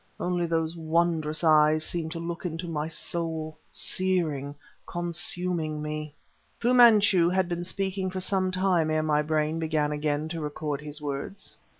[0.19, 4.55] Only those wondrous eyes seemed to look into my soul, searing,
[4.87, 6.15] consuming me.
[6.59, 10.81] Fu Manchu had been speaking for some time ere my brain began again to record
[10.81, 11.55] his words.